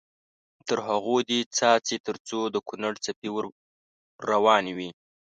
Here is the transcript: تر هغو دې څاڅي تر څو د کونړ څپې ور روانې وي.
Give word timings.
تر 0.67 0.77
هغو 0.89 1.15
دې 1.29 1.39
څاڅي 1.57 1.97
تر 2.07 2.15
څو 2.27 2.39
د 2.53 2.57
کونړ 2.67 2.93
څپې 3.05 3.29
ور 3.35 3.45
روانې 4.29 4.73
وي. 4.77 4.89